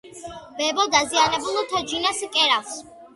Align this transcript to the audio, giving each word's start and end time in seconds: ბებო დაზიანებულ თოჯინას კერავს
ბებო 0.61 0.85
დაზიანებულ 0.95 1.59
თოჯინას 1.73 2.23
კერავს 2.39 2.73